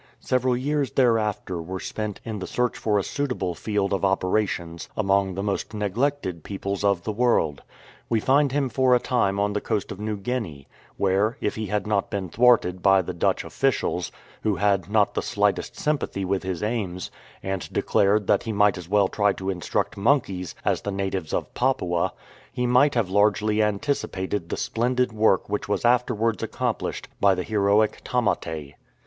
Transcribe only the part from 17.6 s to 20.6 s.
declared that he might as well try to instruct monkeys